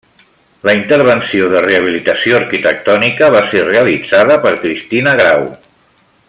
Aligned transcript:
La 0.67 0.73
intervenció 0.77 1.49
de 1.51 1.61
rehabilitació 1.65 2.39
arquitectònica 2.39 3.29
va 3.37 3.43
ser 3.53 3.63
realitzada 3.69 4.39
per 4.47 4.55
Cristina 4.65 5.15
Grau. 5.23 5.47